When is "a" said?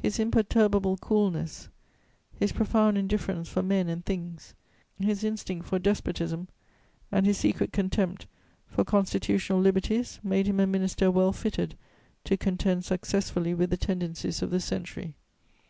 10.60-10.66